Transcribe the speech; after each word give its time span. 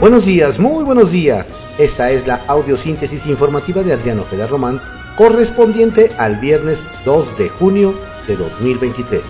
Buenos 0.00 0.24
días, 0.24 0.58
muy 0.58 0.82
buenos 0.82 1.12
días. 1.12 1.48
Esta 1.76 2.10
es 2.10 2.26
la 2.26 2.36
audiosíntesis 2.46 3.26
informativa 3.26 3.82
de 3.82 3.92
Adriano 3.92 4.22
Ojeda 4.22 4.46
Román, 4.46 4.80
correspondiente 5.14 6.10
al 6.16 6.36
viernes 6.36 6.86
2 7.04 7.36
de 7.36 7.50
junio 7.50 7.94
de 8.26 8.34
2023. 8.34 9.20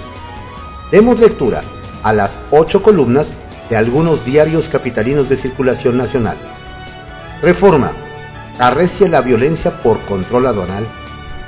Demos 0.93 1.19
lectura 1.19 1.65
a 2.05 2.13
las 2.13 2.39
ocho 2.53 2.85
columnas 2.85 3.33
de 3.69 3.77
algunos 3.77 4.25
diarios 4.25 4.69
capitalinos 4.69 5.29
de 5.29 5.37
circulación 5.37 5.97
nacional. 5.97 6.39
Reforma. 7.43 7.91
Arrecia 8.61 9.09
la 9.09 9.23
violencia 9.23 9.83
por 9.83 9.99
control 10.03 10.47
aduanal. 10.47 10.87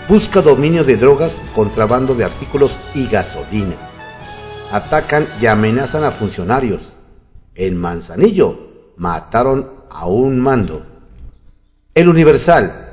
Busca 0.09 0.43
dominio 0.43 0.83
de 0.83 0.97
drogas, 0.97 1.41
contrabando 1.55 2.17
de 2.17 2.25
artículos 2.25 2.77
y 2.93 3.07
gasolina. 3.07 3.77
Atacan 4.73 5.29
y 5.41 5.47
amenazan 5.47 6.03
a 6.03 6.11
funcionarios. 6.11 6.89
En 7.55 7.77
Manzanillo 7.77 8.62
mataron 8.97 9.71
a 9.91 10.07
un 10.07 10.41
mando. 10.41 10.87
El 11.95 12.09
Universal. 12.09 12.89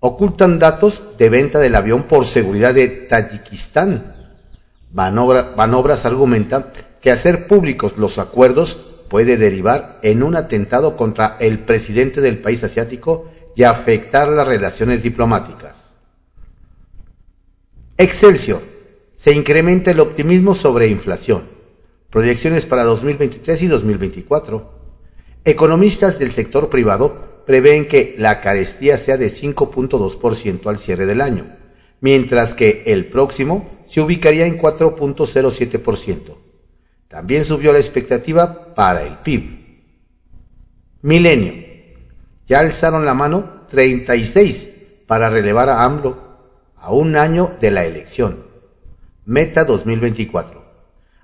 Ocultan 0.00 0.58
datos 0.58 1.16
de 1.18 1.28
venta 1.28 1.58
del 1.60 1.74
avión 1.74 2.04
por 2.04 2.24
seguridad 2.24 2.74
de 2.74 2.88
Tayikistán. 2.88 4.16
Manobras 4.92 6.06
argumentan 6.06 6.66
que 7.00 7.10
hacer 7.10 7.46
públicos 7.46 7.96
los 7.98 8.18
acuerdos 8.18 8.76
puede 9.08 9.36
derivar 9.36 10.00
en 10.02 10.22
un 10.22 10.36
atentado 10.36 10.96
contra 10.96 11.36
el 11.38 11.60
presidente 11.60 12.20
del 12.20 12.38
país 12.38 12.64
asiático 12.64 13.30
y 13.54 13.62
afectar 13.64 14.28
las 14.28 14.48
relaciones 14.48 15.02
diplomáticas. 15.02 15.92
Excelsior. 17.98 18.60
Se 19.16 19.32
incrementa 19.32 19.90
el 19.90 20.00
optimismo 20.00 20.54
sobre 20.54 20.88
inflación. 20.88 21.44
Proyecciones 22.10 22.66
para 22.66 22.84
2023 22.84 23.62
y 23.62 23.66
2024. 23.68 24.81
Economistas 25.44 26.18
del 26.20 26.30
sector 26.30 26.70
privado 26.70 27.42
prevén 27.46 27.88
que 27.88 28.14
la 28.16 28.40
carestía 28.40 28.96
sea 28.96 29.16
de 29.16 29.26
5.2% 29.26 30.66
al 30.68 30.78
cierre 30.78 31.06
del 31.06 31.20
año, 31.20 31.56
mientras 32.00 32.54
que 32.54 32.84
el 32.86 33.06
próximo 33.06 33.68
se 33.88 34.00
ubicaría 34.00 34.46
en 34.46 34.58
4.07%. 34.58 36.36
También 37.08 37.44
subió 37.44 37.72
la 37.72 37.78
expectativa 37.78 38.74
para 38.74 39.02
el 39.02 39.16
PIB. 39.18 39.62
Milenio. 41.02 41.54
Ya 42.46 42.60
alzaron 42.60 43.04
la 43.04 43.14
mano 43.14 43.66
36 43.68 44.70
para 45.06 45.28
relevar 45.28 45.68
a 45.68 45.84
AMLO 45.84 46.16
a 46.76 46.92
un 46.92 47.16
año 47.16 47.50
de 47.60 47.70
la 47.70 47.84
elección. 47.84 48.46
Meta 49.24 49.64
2024. 49.64 50.62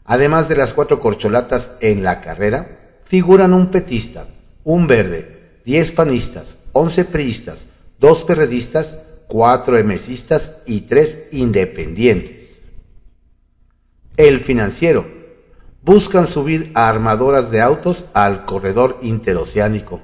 Además 0.05 0.49
de 0.49 0.57
las 0.57 0.73
cuatro 0.73 1.01
corcholatas 1.01 1.77
en 1.81 2.03
la 2.03 2.21
carrera, 2.21 2.88
figuran 3.09 3.55
un 3.55 3.69
petista, 3.69 4.27
un 4.65 4.87
verde, 4.87 5.63
diez 5.65 5.91
panistas, 5.93 6.59
once 6.73 7.07
priistas, 7.07 7.67
dos 7.99 8.23
perredistas, 8.23 8.99
cuatro 9.27 9.79
emesistas 9.79 10.63
y 10.67 10.83
tres 10.83 11.31
independientes. 11.33 12.61
El 14.19 14.41
financiero. 14.41 15.17
Buscan 15.81 16.27
subir 16.27 16.71
a 16.75 16.91
armadoras 16.91 17.51
de 17.51 17.63
autos 17.63 18.05
al 18.13 18.45
corredor 18.45 18.99
interoceánico. 19.01 20.03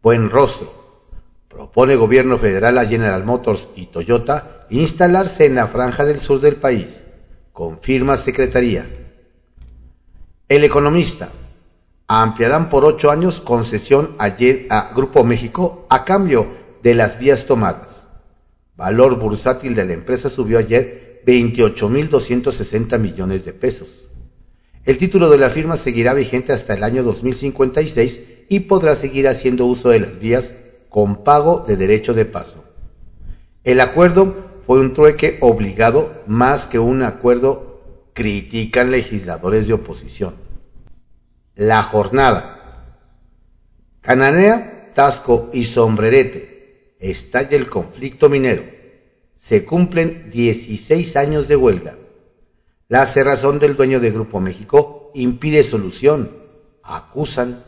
Buen 0.00 0.30
rostro. 0.30 0.72
Propone 1.48 1.96
gobierno 1.96 2.38
federal 2.38 2.78
a 2.78 2.86
General 2.86 3.24
Motors 3.24 3.68
y 3.76 3.86
Toyota 3.86 4.66
instalarse 4.70 5.44
en 5.44 5.56
la 5.56 5.66
franja 5.66 6.06
del 6.06 6.20
sur 6.20 6.40
del 6.40 6.56
país. 6.56 7.02
Confirma 7.52 8.16
Secretaría. 8.16 8.86
El 10.48 10.64
economista 10.64 11.28
ampliarán 12.08 12.68
por 12.68 12.84
ocho 12.84 13.10
años 13.10 13.40
concesión 13.40 14.14
ayer 14.18 14.66
a 14.70 14.92
Grupo 14.94 15.24
México 15.24 15.86
a 15.90 16.04
cambio 16.04 16.46
de 16.82 16.94
las 16.94 17.18
vías 17.18 17.46
tomadas. 17.46 18.06
Valor 18.76 19.18
bursátil 19.18 19.74
de 19.74 19.84
la 19.84 19.94
empresa 19.94 20.28
subió 20.28 20.58
ayer 20.58 21.22
28.260 21.26 22.98
millones 22.98 23.44
de 23.44 23.52
pesos. 23.52 23.88
El 24.84 24.98
título 24.98 25.28
de 25.30 25.38
la 25.38 25.50
firma 25.50 25.76
seguirá 25.76 26.14
vigente 26.14 26.52
hasta 26.52 26.74
el 26.74 26.84
año 26.84 27.02
2056 27.02 28.20
y 28.48 28.60
podrá 28.60 28.94
seguir 28.94 29.26
haciendo 29.26 29.66
uso 29.66 29.88
de 29.88 30.00
las 30.00 30.20
vías 30.20 30.52
con 30.88 31.24
pago 31.24 31.64
de 31.66 31.76
derecho 31.76 32.14
de 32.14 32.24
paso. 32.24 32.62
El 33.64 33.80
acuerdo 33.80 34.32
fue 34.64 34.78
un 34.78 34.92
trueque 34.92 35.38
obligado 35.40 36.22
más 36.28 36.66
que 36.66 36.78
un 36.78 37.02
acuerdo, 37.02 38.10
critican 38.12 38.92
legisladores 38.92 39.66
de 39.66 39.72
oposición. 39.72 40.45
La 41.56 41.82
jornada. 41.82 42.92
Cananea, 44.02 44.90
Tasco 44.92 45.48
y 45.54 45.64
Sombrerete. 45.64 46.96
Estalla 47.00 47.56
el 47.56 47.70
conflicto 47.70 48.28
minero. 48.28 48.62
Se 49.38 49.64
cumplen 49.64 50.28
16 50.30 51.16
años 51.16 51.48
de 51.48 51.56
huelga. 51.56 51.96
La 52.88 53.06
cerrazón 53.06 53.58
del 53.58 53.74
dueño 53.74 54.00
de 54.00 54.10
Grupo 54.10 54.38
México 54.38 55.10
impide 55.14 55.62
solución. 55.62 56.30
Acusan. 56.82 57.64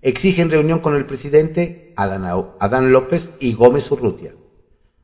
Exigen 0.00 0.48
reunión 0.48 0.78
con 0.78 0.94
el 0.94 1.04
presidente 1.04 1.92
Adán 1.96 2.92
López 2.92 3.30
y 3.40 3.54
Gómez 3.54 3.90
Urrutia. 3.90 4.32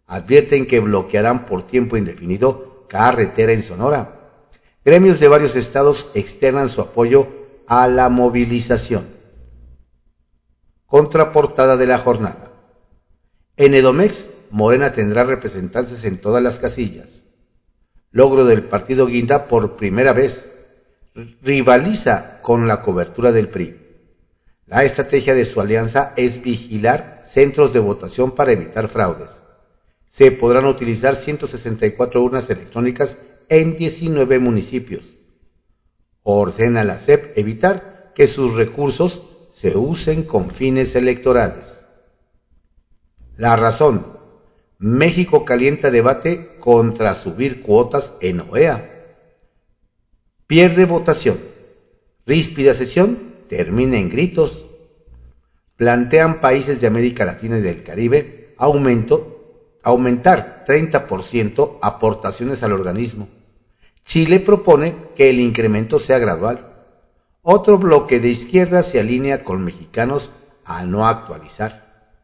Advierten 0.06 0.68
que 0.68 0.78
bloquearán 0.78 1.46
por 1.46 1.64
tiempo 1.64 1.96
indefinido 1.96 2.86
carretera 2.88 3.50
en 3.50 3.64
Sonora. 3.64 4.20
Gremios 4.84 5.18
de 5.18 5.26
varios 5.26 5.56
estados 5.56 6.12
externan 6.14 6.68
su 6.68 6.80
apoyo 6.80 7.39
a 7.66 7.88
la 7.88 8.08
movilización. 8.08 9.06
Contraportada 10.86 11.76
de 11.76 11.86
la 11.86 11.98
jornada. 11.98 12.50
En 13.56 13.74
Edomex, 13.74 14.26
Morena 14.50 14.92
tendrá 14.92 15.24
representantes 15.24 16.04
en 16.04 16.18
todas 16.18 16.42
las 16.42 16.58
casillas. 16.58 17.22
Logro 18.10 18.44
del 18.44 18.64
partido 18.64 19.06
Guinda 19.06 19.46
por 19.46 19.76
primera 19.76 20.12
vez. 20.12 20.50
Rivaliza 21.42 22.40
con 22.42 22.66
la 22.66 22.82
cobertura 22.82 23.30
del 23.32 23.48
PRI. 23.48 23.76
La 24.66 24.84
estrategia 24.84 25.34
de 25.34 25.44
su 25.44 25.60
alianza 25.60 26.12
es 26.16 26.42
vigilar 26.42 27.22
centros 27.24 27.72
de 27.72 27.80
votación 27.80 28.32
para 28.32 28.52
evitar 28.52 28.88
fraudes. 28.88 29.30
Se 30.08 30.32
podrán 30.32 30.64
utilizar 30.64 31.14
164 31.14 32.22
urnas 32.22 32.50
electrónicas 32.50 33.16
en 33.48 33.76
19 33.76 34.38
municipios 34.38 35.19
ordena 36.22 36.84
la 36.84 36.98
SEP 36.98 37.36
evitar 37.38 38.12
que 38.14 38.26
sus 38.26 38.54
recursos 38.54 39.22
se 39.54 39.76
usen 39.76 40.22
con 40.22 40.50
fines 40.50 40.94
electorales. 40.94 41.64
La 43.36 43.56
razón. 43.56 44.18
México 44.78 45.44
calienta 45.44 45.90
debate 45.90 46.56
contra 46.58 47.14
subir 47.14 47.60
cuotas 47.60 48.12
en 48.20 48.40
OEA. 48.40 49.06
Pierde 50.46 50.86
votación. 50.86 51.38
Ríspida 52.26 52.74
sesión 52.74 53.18
termina 53.48 53.98
en 53.98 54.08
gritos. 54.08 54.66
Plantean 55.76 56.40
países 56.40 56.80
de 56.80 56.86
América 56.86 57.24
Latina 57.24 57.58
y 57.58 57.62
del 57.62 57.82
Caribe 57.82 58.54
aumento, 58.58 59.78
aumentar 59.82 60.64
30% 60.66 61.78
aportaciones 61.80 62.62
al 62.62 62.72
organismo 62.72 63.28
Chile 64.04 64.40
propone 64.40 64.94
que 65.16 65.30
el 65.30 65.40
incremento 65.40 65.98
sea 65.98 66.18
gradual. 66.18 66.66
Otro 67.42 67.78
bloque 67.78 68.20
de 68.20 68.28
izquierda 68.28 68.82
se 68.82 69.00
alinea 69.00 69.44
con 69.44 69.64
mexicanos 69.64 70.30
a 70.64 70.84
no 70.84 71.06
actualizar. 71.06 72.14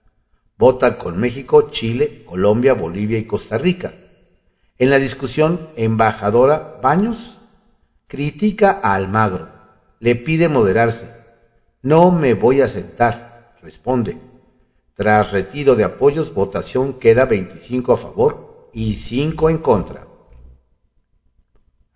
Votan 0.59 0.95
con 0.95 1.19
México, 1.19 1.71
Chile, 1.71 2.25
Colombia, 2.25 2.75
Bolivia 2.75 3.19
y 3.19 3.25
Costa 3.25 3.59
Rica. 3.59 3.95
En 4.79 4.91
la 4.91 4.99
discusión, 4.99 5.71
embajadora 5.77 6.79
Baños 6.83 7.39
critica 8.09 8.81
a 8.83 8.95
Almagro, 8.95 9.49
le 10.01 10.17
pide 10.17 10.49
moderarse. 10.49 11.09
No 11.83 12.13
me 12.13 12.35
voy 12.35 12.61
a 12.61 12.69
sentar, 12.69 13.55
responde. 13.63 14.19
Tras 14.95 15.33
retiro 15.33 15.77
de 15.77 15.85
apoyos, 15.85 16.33
votación 16.33 16.95
queda 16.95 17.25
25 17.25 17.93
a 17.93 17.97
favor 17.97 18.71
y 18.73 18.95
5 18.95 19.51
en 19.51 19.59
contra. 19.59 20.07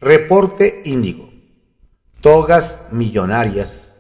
Reporte 0.03 0.81
Índigo. 0.87 1.29
Togas 2.23 2.89
millonarias. 2.91 3.93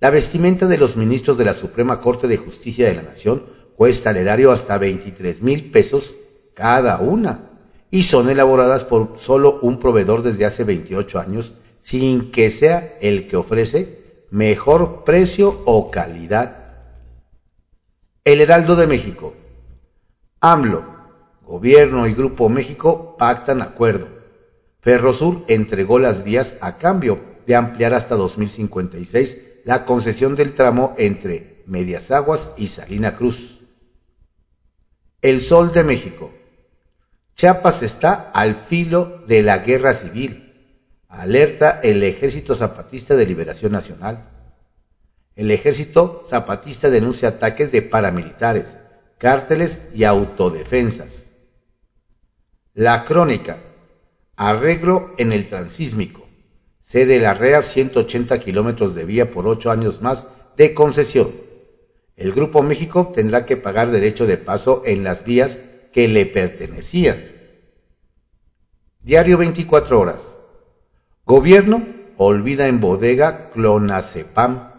La 0.00 0.10
vestimenta 0.10 0.66
de 0.66 0.76
los 0.76 0.96
ministros 0.96 1.38
de 1.38 1.44
la 1.44 1.54
Suprema 1.54 2.00
Corte 2.00 2.26
de 2.26 2.36
Justicia 2.36 2.88
de 2.88 2.96
la 2.96 3.02
Nación 3.02 3.44
cuesta 3.76 4.10
al 4.10 4.16
erario 4.16 4.50
hasta 4.50 4.76
23 4.76 5.40
mil 5.40 5.70
pesos 5.70 6.16
cada 6.52 6.98
una 6.98 7.48
y 7.92 8.02
son 8.02 8.28
elaboradas 8.28 8.82
por 8.82 9.12
solo 9.18 9.60
un 9.62 9.78
proveedor 9.78 10.22
desde 10.22 10.46
hace 10.46 10.64
28 10.64 11.20
años 11.20 11.52
sin 11.78 12.32
que 12.32 12.50
sea 12.50 12.98
el 13.00 13.28
que 13.28 13.36
ofrece 13.36 14.24
mejor 14.32 15.04
precio 15.04 15.62
o 15.64 15.92
calidad. 15.92 16.74
El 18.24 18.40
Heraldo 18.40 18.74
de 18.74 18.88
México. 18.88 19.32
AMLO, 20.40 20.84
Gobierno 21.46 22.08
y 22.08 22.14
Grupo 22.14 22.48
México 22.48 23.14
pactan 23.16 23.62
acuerdo 23.62 24.19
Ferrosur 24.80 25.44
entregó 25.48 25.98
las 25.98 26.24
vías 26.24 26.56
a 26.60 26.78
cambio 26.78 27.20
de 27.46 27.54
ampliar 27.54 27.92
hasta 27.92 28.16
2056 28.16 29.38
la 29.64 29.84
concesión 29.84 30.36
del 30.36 30.54
tramo 30.54 30.94
entre 30.96 31.62
Medias 31.66 32.10
Aguas 32.10 32.50
y 32.56 32.68
Salina 32.68 33.16
Cruz. 33.16 33.60
El 35.20 35.42
Sol 35.42 35.72
de 35.72 35.84
México. 35.84 36.32
Chiapas 37.36 37.82
está 37.82 38.30
al 38.32 38.54
filo 38.54 39.22
de 39.26 39.42
la 39.42 39.58
guerra 39.58 39.94
civil. 39.94 40.46
Alerta 41.08 41.80
el 41.82 42.02
Ejército 42.02 42.54
Zapatista 42.54 43.16
de 43.16 43.26
Liberación 43.26 43.72
Nacional. 43.72 44.30
El 45.36 45.50
Ejército 45.50 46.24
Zapatista 46.28 46.88
denuncia 46.90 47.28
ataques 47.28 47.72
de 47.72 47.82
paramilitares, 47.82 48.76
cárteles 49.18 49.88
y 49.94 50.04
autodefensas. 50.04 51.24
La 52.74 53.04
crónica. 53.04 53.58
Arreglo 54.42 55.10
en 55.18 55.32
el 55.32 55.48
transísmico. 55.48 56.26
Cede 56.80 57.20
la 57.20 57.34
REA 57.34 57.60
180 57.60 58.40
kilómetros 58.40 58.94
de 58.94 59.04
vía 59.04 59.30
por 59.30 59.46
ocho 59.46 59.70
años 59.70 60.00
más 60.00 60.28
de 60.56 60.72
concesión. 60.72 61.30
El 62.16 62.32
Grupo 62.32 62.62
México 62.62 63.12
tendrá 63.14 63.44
que 63.44 63.58
pagar 63.58 63.90
derecho 63.90 64.26
de 64.26 64.38
paso 64.38 64.80
en 64.86 65.04
las 65.04 65.24
vías 65.24 65.58
que 65.92 66.08
le 66.08 66.24
pertenecían. 66.24 67.22
Diario 69.02 69.36
24 69.36 70.00
horas. 70.00 70.38
Gobierno 71.26 71.86
olvida 72.16 72.66
en 72.66 72.80
bodega 72.80 73.50
clonazepam. 73.50 74.72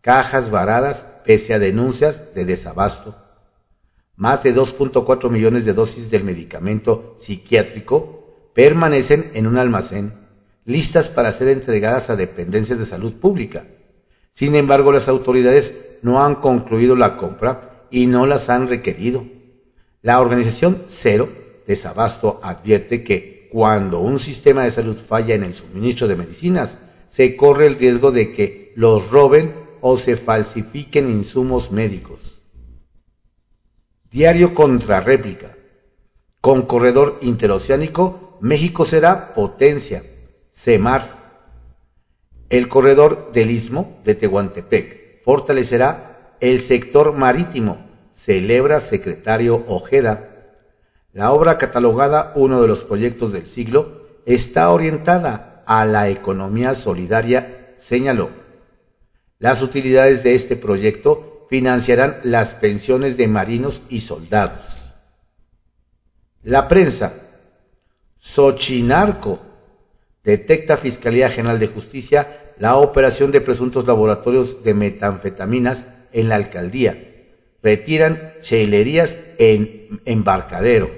Cajas 0.00 0.50
varadas 0.50 1.06
pese 1.24 1.54
a 1.54 1.60
denuncias 1.60 2.34
de 2.34 2.44
desabasto. 2.44 3.14
Más 4.16 4.42
de 4.42 4.52
2.4 4.52 5.30
millones 5.30 5.64
de 5.64 5.72
dosis 5.72 6.10
del 6.10 6.24
medicamento 6.24 7.16
psiquiátrico 7.20 8.17
permanecen 8.58 9.30
en 9.34 9.46
un 9.46 9.56
almacén, 9.56 10.14
listas 10.64 11.08
para 11.08 11.30
ser 11.30 11.46
entregadas 11.46 12.10
a 12.10 12.16
dependencias 12.16 12.80
de 12.80 12.86
salud 12.86 13.12
pública. 13.12 13.68
Sin 14.32 14.56
embargo, 14.56 14.90
las 14.90 15.06
autoridades 15.06 15.98
no 16.02 16.24
han 16.24 16.34
concluido 16.34 16.96
la 16.96 17.16
compra 17.16 17.86
y 17.88 18.08
no 18.08 18.26
las 18.26 18.48
han 18.48 18.68
requerido. 18.68 19.24
La 20.02 20.20
organización 20.20 20.82
Cero 20.88 21.28
Desabasto 21.68 22.40
advierte 22.42 23.04
que 23.04 23.48
cuando 23.52 24.00
un 24.00 24.18
sistema 24.18 24.64
de 24.64 24.72
salud 24.72 24.96
falla 24.96 25.36
en 25.36 25.44
el 25.44 25.54
suministro 25.54 26.08
de 26.08 26.16
medicinas, 26.16 26.78
se 27.06 27.36
corre 27.36 27.68
el 27.68 27.76
riesgo 27.76 28.10
de 28.10 28.32
que 28.32 28.72
los 28.74 29.08
roben 29.10 29.54
o 29.80 29.96
se 29.96 30.16
falsifiquen 30.16 31.08
insumos 31.10 31.70
médicos. 31.70 32.42
Diario 34.10 34.52
contra 34.52 35.00
réplica. 35.00 35.56
Con 36.40 36.62
corredor 36.62 37.18
interoceánico, 37.22 38.27
México 38.40 38.84
será 38.84 39.34
potencia. 39.34 40.02
CEMAR. 40.52 41.18
El 42.50 42.68
corredor 42.68 43.32
del 43.32 43.50
Istmo 43.50 43.98
de 44.04 44.14
Tehuantepec 44.14 45.22
fortalecerá 45.24 46.36
el 46.40 46.60
sector 46.60 47.12
marítimo 47.12 47.88
celebra 48.18 48.80
secretario 48.80 49.64
Ojeda. 49.68 50.28
La 51.12 51.32
obra 51.32 51.56
catalogada 51.56 52.32
uno 52.34 52.60
de 52.60 52.68
los 52.68 52.82
proyectos 52.82 53.32
del 53.32 53.46
siglo 53.46 54.06
está 54.26 54.70
orientada 54.70 55.62
a 55.66 55.84
la 55.84 56.08
economía 56.08 56.74
solidaria, 56.74 57.74
señaló. 57.78 58.30
Las 59.38 59.62
utilidades 59.62 60.24
de 60.24 60.34
este 60.34 60.56
proyecto 60.56 61.46
financiarán 61.48 62.18
las 62.24 62.54
pensiones 62.54 63.16
de 63.16 63.28
marinos 63.28 63.82
y 63.88 64.00
soldados. 64.00 64.82
La 66.42 66.66
prensa. 66.66 67.12
Sochinarco. 68.18 69.40
Detecta 70.24 70.76
Fiscalía 70.76 71.30
General 71.30 71.58
de 71.58 71.68
Justicia 71.68 72.52
la 72.58 72.76
operación 72.76 73.30
de 73.30 73.40
presuntos 73.40 73.86
laboratorios 73.86 74.62
de 74.64 74.74
metanfetaminas 74.74 75.86
en 76.12 76.28
la 76.28 76.34
alcaldía 76.34 77.08
retiran 77.62 78.34
chelerías 78.40 79.16
en 79.38 80.00
embarcadero. 80.04 80.90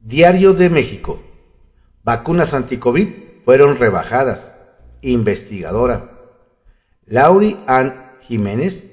Diario 0.00 0.52
de 0.52 0.70
México. 0.70 1.22
Vacunas 2.02 2.54
anticovid 2.54 3.08
fueron 3.44 3.76
rebajadas. 3.76 4.54
Investigadora. 5.02 6.10
Lauri 7.06 7.58
Ann 7.66 7.94
Jiménez, 8.20 8.86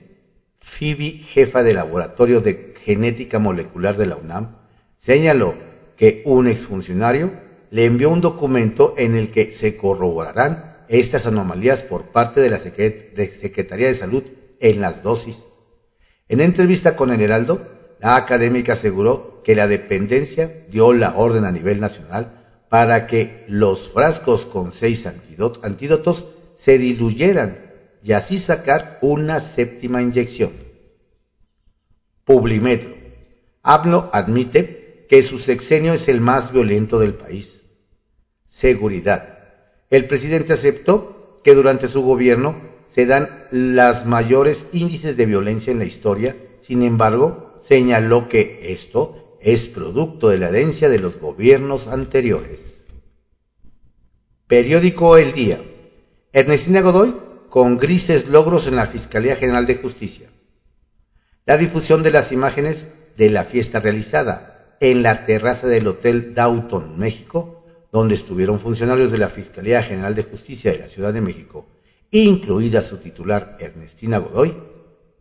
Phoebe, 0.59 1.11
jefa 1.11 1.63
de 1.63 1.73
laboratorio 1.73 2.41
de 2.41 2.73
genética 2.83 3.39
molecular 3.39 3.97
de 3.97 4.07
la 4.07 4.15
UNAM, 4.15 4.57
señaló 4.97 5.53
que 5.97 6.21
un 6.25 6.47
exfuncionario 6.47 7.31
le 7.71 7.85
envió 7.85 8.09
un 8.09 8.21
documento 8.21 8.93
en 8.97 9.15
el 9.15 9.31
que 9.31 9.51
se 9.51 9.75
corroborarán 9.75 10.77
estas 10.87 11.25
anomalías 11.25 11.81
por 11.81 12.05
parte 12.05 12.39
de 12.39 12.49
la 12.49 12.57
Secretaría 12.57 13.87
de 13.87 13.93
Salud 13.93 14.23
en 14.59 14.79
las 14.79 15.03
dosis. 15.03 15.39
En 16.29 16.39
entrevista 16.39 16.95
con 16.95 17.11
el 17.11 17.21
Heraldo, 17.21 17.67
la 17.99 18.15
académica 18.15 18.73
aseguró 18.73 19.41
que 19.43 19.55
la 19.55 19.67
dependencia 19.67 20.65
dio 20.69 20.93
la 20.93 21.15
orden 21.15 21.45
a 21.45 21.51
nivel 21.51 21.79
nacional 21.79 22.65
para 22.69 23.07
que 23.07 23.45
los 23.47 23.89
frascos 23.89 24.45
con 24.45 24.71
seis 24.71 25.07
antídotos 25.07 26.25
se 26.57 26.77
diluyeran 26.77 27.57
y 28.03 28.11
así 28.11 28.39
sacar 28.39 28.99
una 29.01 29.39
séptima 29.39 30.01
inyección. 30.01 30.51
Publimetro. 32.25 32.93
Hablo 33.63 34.09
admite 34.13 34.76
que 35.07 35.23
su 35.23 35.37
sexenio 35.37 35.93
es 35.93 36.07
el 36.07 36.21
más 36.21 36.51
violento 36.51 36.99
del 36.99 37.13
país. 37.13 37.61
Seguridad. 38.47 39.39
El 39.89 40.05
presidente 40.05 40.53
aceptó 40.53 41.37
que 41.43 41.55
durante 41.55 41.87
su 41.87 42.01
gobierno 42.01 42.59
se 42.87 43.05
dan 43.05 43.47
las 43.51 44.05
mayores 44.05 44.65
índices 44.73 45.15
de 45.17 45.25
violencia 45.25 45.71
en 45.71 45.79
la 45.79 45.85
historia, 45.85 46.35
sin 46.61 46.81
embargo, 46.81 47.59
señaló 47.61 48.27
que 48.27 48.73
esto 48.73 49.37
es 49.41 49.67
producto 49.67 50.29
de 50.29 50.37
la 50.37 50.49
herencia 50.49 50.89
de 50.89 50.99
los 50.99 51.19
gobiernos 51.19 51.87
anteriores. 51.87 52.85
Periódico 54.47 55.17
El 55.17 55.33
Día. 55.33 55.59
Ernestina 56.33 56.81
Godoy 56.81 57.15
con 57.49 57.77
grises 57.77 58.27
logros 58.27 58.67
en 58.67 58.75
la 58.75 58.87
Fiscalía 58.87 59.35
General 59.35 59.65
de 59.65 59.75
Justicia. 59.75 60.29
La 61.45 61.57
difusión 61.57 62.03
de 62.03 62.11
las 62.11 62.31
imágenes 62.31 62.87
de 63.15 63.29
la 63.29 63.45
fiesta 63.45 63.79
realizada 63.79 64.56
en 64.79 65.03
la 65.03 65.25
terraza 65.25 65.67
del 65.67 65.87
Hotel 65.87 66.33
Downton, 66.33 66.97
México, 66.97 67.65
donde 67.91 68.15
estuvieron 68.15 68.59
funcionarios 68.59 69.11
de 69.11 69.17
la 69.17 69.29
Fiscalía 69.29 69.81
General 69.81 70.13
de 70.13 70.23
Justicia 70.23 70.71
de 70.71 70.79
la 70.79 70.87
Ciudad 70.87 71.13
de 71.13 71.21
México 71.21 71.67
incluida 72.11 72.81
su 72.81 72.97
titular 72.97 73.57
Ernestina 73.59 74.17
Godoy, 74.17 74.55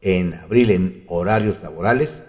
en 0.01 0.35
abril 0.35 0.71
en 0.71 1.05
horarios 1.09 1.63
laborales, 1.63 2.23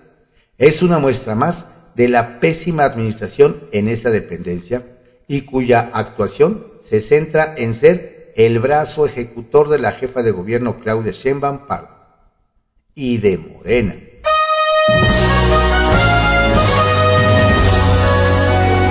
es 0.57 0.81
una 0.81 0.99
muestra 0.99 1.35
más 1.35 1.67
de 1.95 2.07
la 2.07 2.39
pésima 2.39 2.85
administración 2.85 3.67
en 3.71 3.87
esta 3.87 4.09
dependencia 4.09 4.83
y 5.27 5.41
cuya 5.41 5.91
actuación 5.93 6.65
se 6.81 7.01
centra 7.01 7.53
en 7.57 7.73
ser 7.73 8.31
el 8.35 8.59
brazo 8.59 9.05
ejecutor 9.05 9.69
de 9.69 9.79
la 9.79 9.91
jefa 9.91 10.23
de 10.23 10.31
gobierno 10.31 10.79
Claudia 10.79 11.11
Sheinbaum 11.11 11.67
Pardo 11.67 11.89
y 12.95 13.17
de 13.17 13.37
Morena. 13.37 13.95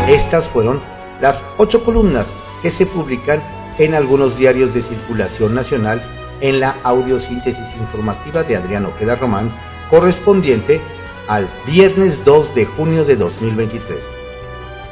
Estas 0.08 0.46
fueron 0.46 0.80
las 1.20 1.42
ocho 1.56 1.82
columnas 1.82 2.34
que 2.62 2.70
se 2.70 2.86
publican 2.86 3.42
en 3.78 3.94
algunos 3.94 4.38
diarios 4.38 4.72
de 4.72 4.82
circulación 4.82 5.52
nacional 5.52 6.00
en 6.40 6.60
la 6.60 6.76
audiosíntesis 6.84 7.74
informativa 7.80 8.44
de 8.44 8.56
Adriano 8.56 8.90
Ojeda 8.90 9.16
Román, 9.16 9.52
correspondiente 9.90 10.80
al 11.26 11.48
viernes 11.66 12.24
2 12.24 12.54
de 12.54 12.66
junio 12.66 13.04
de 13.04 13.16
2023. 13.16 13.98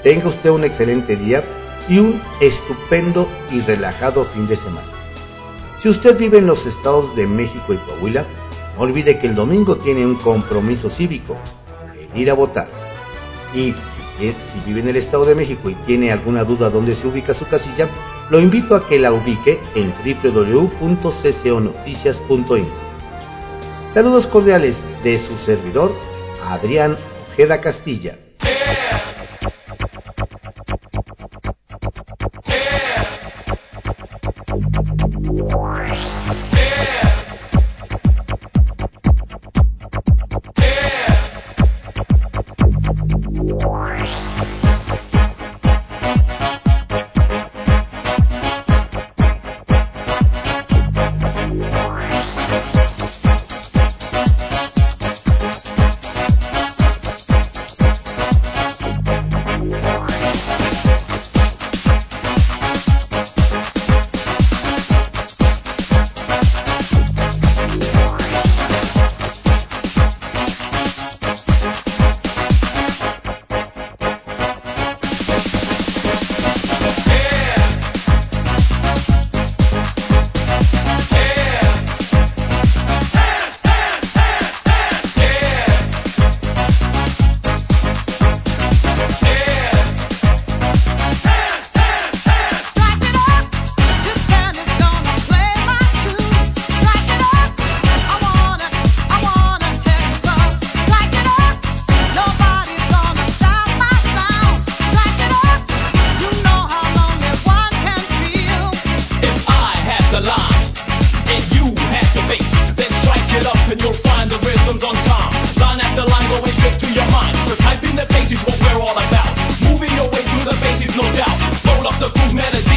Tenga 0.02 0.26
usted 0.26 0.50
un 0.50 0.64
excelente 0.64 1.16
día 1.16 1.44
y 1.88 1.99
un 1.99 2.21
estupendo 2.40 3.28
y 3.52 3.61
relajado 3.61 4.25
fin 4.25 4.49
de 4.49 4.56
semana. 4.56 4.88
Si 5.78 5.88
usted 5.88 6.18
vive 6.18 6.38
en 6.38 6.49
los 6.49 6.66
estados 6.66 7.14
de 7.14 7.28
México 7.28 7.73
y 7.73 7.76
Coahuila, 7.76 8.25
no 8.75 8.80
olvide 8.80 9.18
que 9.21 9.28
el 9.28 9.37
domingo 9.37 9.76
tiene 9.76 10.04
un 10.04 10.16
compromiso 10.16 10.90
cívico, 10.90 11.37
el 11.94 12.21
ir 12.21 12.30
a 12.30 12.35
votar. 12.35 12.66
Y 13.54 13.75
vive 14.66 14.80
en 14.80 14.88
el 14.88 14.97
Estado 14.97 15.26
de 15.26 15.35
México 15.35 15.68
y 15.71 15.75
tiene 15.75 16.12
alguna 16.12 16.44
duda 16.44 16.71
dónde 16.71 16.94
se 16.94 17.06
ubica 17.06 17.35
su 17.35 17.47
casilla, 17.47 17.90
lo 18.30 18.40
invito 18.40 18.75
a 18.75 18.87
que 18.87 18.99
la 18.99 19.12
ubique 19.12 19.61
en 19.75 19.92
www.cconoticias.info. 19.92 22.75
Saludos 23.92 24.26
cordiales 24.26 24.80
de 25.02 25.18
su 25.18 25.37
servidor, 25.37 25.94
Adrián 26.49 26.97
Ojeda 27.30 27.61
Castilla. 27.61 28.16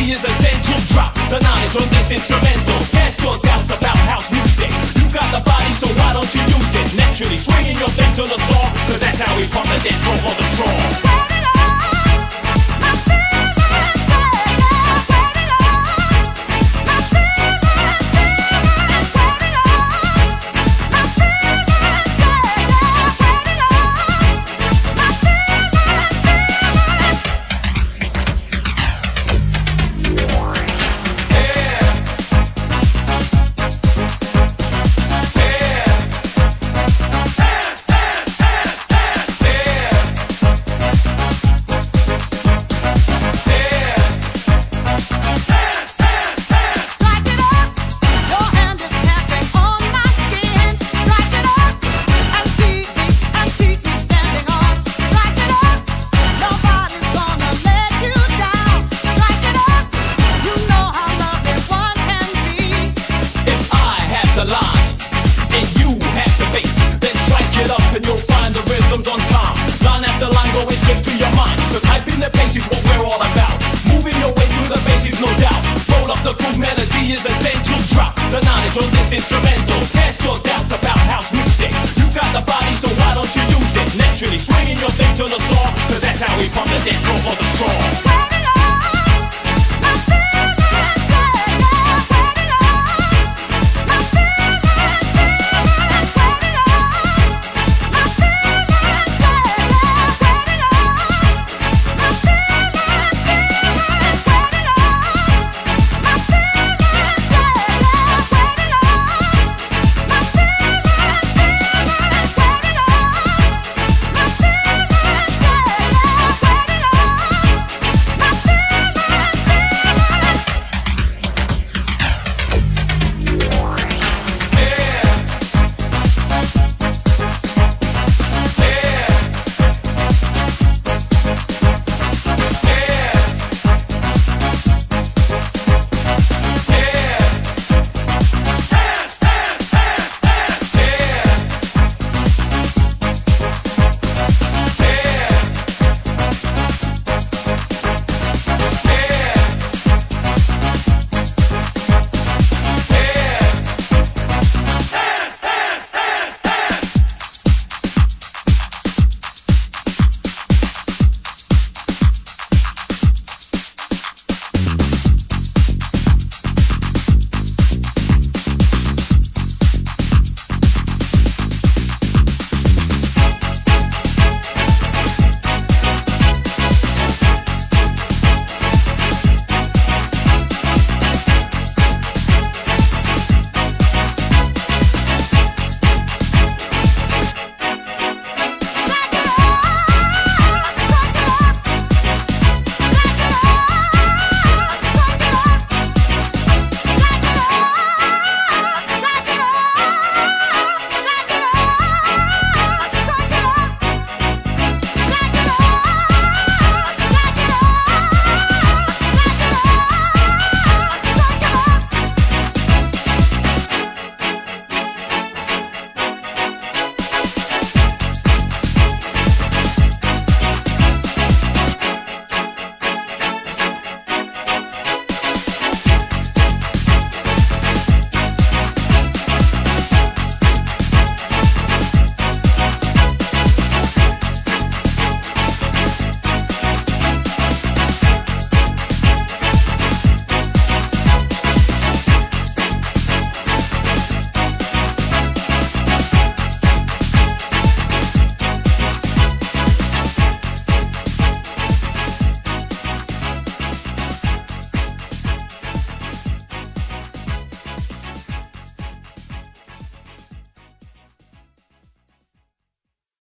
Is 0.08 0.24
a 0.24 0.32
gentle 0.40 0.80
drop. 0.88 1.14
The 1.28 1.38
knowledge 1.44 1.76
on 1.76 1.84
this 1.92 2.12
instrumental. 2.12 2.80
Ask 2.96 3.20
your 3.20 3.38
doubts 3.40 3.76
about 3.76 3.98
house 4.08 4.32
music. 4.32 4.72
You 4.96 5.04
got 5.12 5.28
the 5.36 5.44
body, 5.44 5.74
so 5.74 5.86
why 6.00 6.14
don't 6.14 6.34
you 6.34 6.40
use 6.48 6.76
it? 6.80 6.96
Naturally, 6.96 7.36
swinging 7.36 7.76
your 7.76 7.90
thing 7.90 8.14
to 8.16 8.24
the 8.24 8.40
saw. 8.40 8.72
Cause 8.88 9.02
that's 9.02 9.20
how 9.20 9.36
we 9.36 9.44
pump 9.52 9.68
the 9.68 9.76
dance 9.84 10.00
floor 10.08 10.16
for 10.16 10.32
the 10.32 10.44
strong. 10.56 10.87